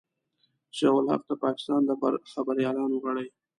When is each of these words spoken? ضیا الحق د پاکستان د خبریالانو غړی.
ضیا 0.77 0.89
الحق 0.97 1.21
د 1.27 1.31
پاکستان 1.45 1.81
د 1.85 1.91
خبریالانو 2.33 2.95
غړی. 3.03 3.27